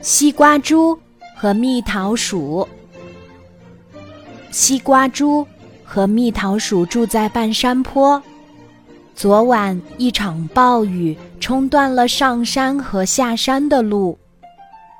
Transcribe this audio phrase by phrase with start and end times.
[0.00, 0.98] 西瓜猪
[1.36, 2.66] 和蜜桃鼠。
[4.50, 5.46] 西瓜猪
[5.84, 8.22] 和蜜桃鼠住在半山坡。
[9.14, 14.18] 昨晚一场暴雨冲断了上山和下山的路，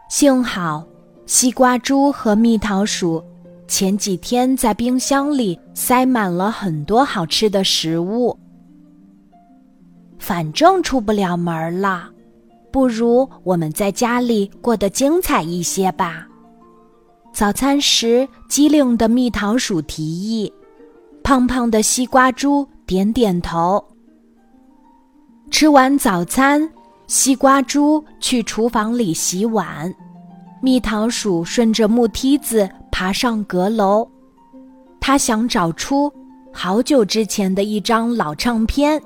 [0.08, 0.84] 幸好
[1.26, 3.22] 西瓜猪和蜜桃鼠
[3.66, 8.38] 前几天在冰箱里塞满了很多好吃的食物。
[10.20, 12.08] 反正出不了门了，
[12.74, 16.26] 不如我们在家里过得精彩一些吧。
[17.32, 20.52] 早餐时，机灵的蜜桃鼠提议，
[21.22, 23.80] 胖胖的西瓜猪点点头。
[25.52, 26.68] 吃完早餐，
[27.06, 29.94] 西瓜猪去厨房里洗碗，
[30.60, 34.04] 蜜桃鼠顺着木梯子爬上阁楼。
[35.00, 36.12] 他想找出
[36.52, 39.00] 好久之前的一张老唱片，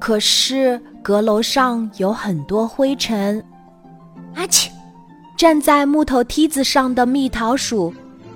[0.00, 3.44] 可是阁楼上有很多灰尘。
[4.36, 4.70] 阿嚏！
[5.36, 7.92] 站在木头梯子上的蜜桃鼠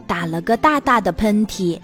[0.07, 1.81] 打了个大大的喷嚏，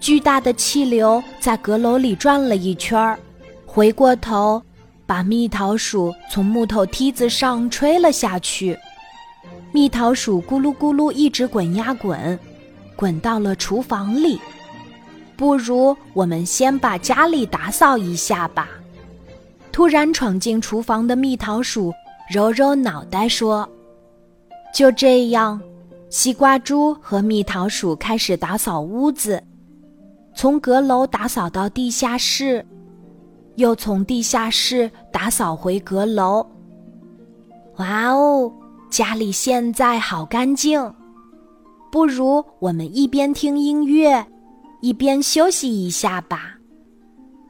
[0.00, 3.16] 巨大的气流在阁楼里转了一圈儿，
[3.64, 4.60] 回过头
[5.06, 8.76] 把蜜桃鼠从木头梯子上吹了下去。
[9.70, 12.36] 蜜桃鼠咕噜咕噜一直滚呀滚，
[12.96, 14.40] 滚到了厨房里。
[15.36, 18.68] 不如我们先把家里打扫一下吧。
[19.74, 21.92] 突然闯进厨房的蜜桃鼠
[22.32, 23.68] 揉揉脑袋说。
[24.72, 25.60] 就这样，
[26.08, 29.42] 西瓜猪和蜜桃鼠开始打扫屋子，
[30.32, 32.64] 从阁楼打扫到地下室，
[33.56, 36.46] 又从地下室打扫回阁楼。
[37.78, 38.52] 哇哦，
[38.88, 40.94] 家里现在好干净！
[41.90, 44.24] 不如我们一边听音乐，
[44.80, 46.58] 一边休息一下吧。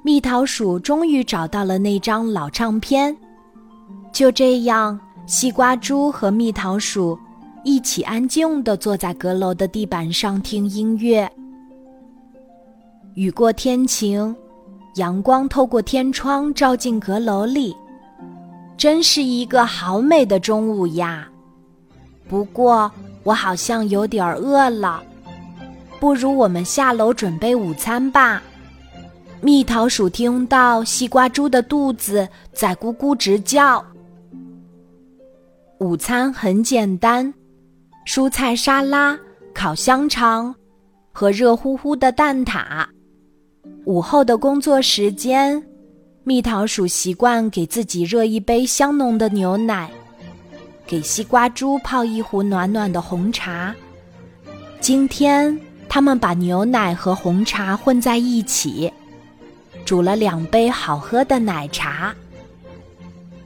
[0.04, 3.16] 蜜桃鼠终于找到了那张老唱片。
[4.12, 5.00] 就这样。
[5.26, 7.18] 西瓜猪和蜜桃鼠
[7.64, 11.26] 一起安静地坐在阁楼的地板上听音乐。
[13.14, 14.36] 雨过天晴，
[14.96, 17.74] 阳光透过天窗照进阁楼里，
[18.76, 21.26] 真是一个好美的中午呀！
[22.28, 22.92] 不过
[23.22, 25.02] 我好像有点饿了，
[25.98, 28.42] 不如我们下楼准备午餐吧。
[29.44, 33.84] 蜜桃鼠听到西瓜猪的肚子在咕咕直叫。
[35.80, 37.30] 午餐很简单，
[38.06, 39.18] 蔬菜沙拉、
[39.52, 40.54] 烤香肠
[41.12, 42.86] 和热乎乎的蛋挞。
[43.84, 45.62] 午后的工作时间，
[46.22, 49.90] 蜜桃鼠习惯给自己热一杯香浓的牛奶，
[50.86, 53.74] 给西瓜猪泡一壶暖暖的红茶。
[54.80, 58.90] 今天，他们把牛奶和红茶混在一起，
[59.84, 62.14] 煮了两杯好喝的奶茶，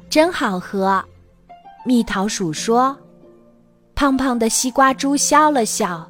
[0.08, 1.04] 真好喝。
[1.84, 2.96] 蜜桃鼠说
[3.94, 6.08] ：“胖胖的西瓜猪笑了笑，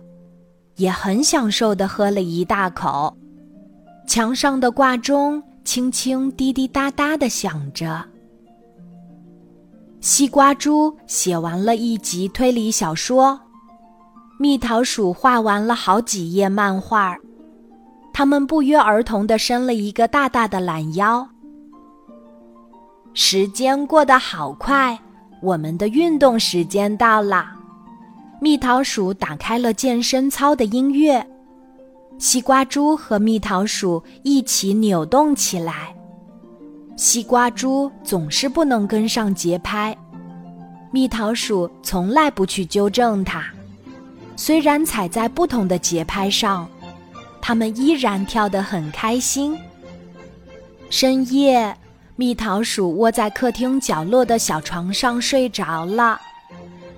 [0.76, 3.16] 也很享受的喝了一大口。
[4.06, 8.04] 墙上的挂钟轻轻滴滴答答的响着。
[10.00, 13.40] 西瓜猪写完了一集推理小说，
[14.38, 17.16] 蜜桃鼠画完了好几页漫画。
[18.18, 21.28] 他们不约而同的伸了一个大大的懒腰。
[23.14, 24.98] 时间过得好快。”
[25.40, 27.46] 我们的运动时间到了，
[28.40, 31.24] 蜜桃鼠打开了健身操的音乐，
[32.18, 35.94] 西瓜猪和蜜桃鼠一起扭动起来。
[36.96, 39.96] 西瓜猪总是不能跟上节拍，
[40.90, 43.44] 蜜桃鼠从来不去纠正它。
[44.34, 46.68] 虽然踩在不同的节拍上，
[47.48, 49.58] 它们依然跳得很开心。
[50.90, 51.74] 深夜。
[52.14, 56.20] 蜜桃鼠窝在客厅角落的小床上睡着了。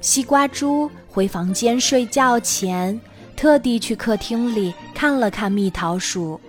[0.00, 3.00] 西瓜猪回房间睡觉前，
[3.36, 6.40] 特地去客厅里看了看蜜桃鼠。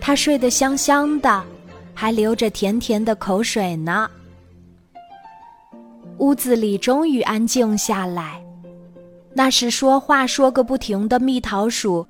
[0.00, 1.44] 它睡得香香的，
[1.94, 4.10] 还流着甜甜的口水呢。
[6.18, 8.42] 屋子里终于安静下来。
[9.34, 12.04] 那是说话说个不停的蜜桃鼠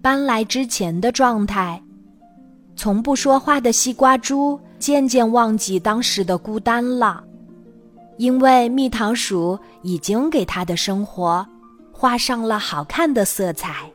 [0.00, 1.82] 搬来之前的状态。
[2.76, 4.58] 从不说话的西瓜猪。
[4.78, 7.20] 渐渐忘记当时的孤单了，
[8.16, 11.44] 因为蜜桃鼠已经给他的生活
[11.90, 13.90] 画上了好看的色彩。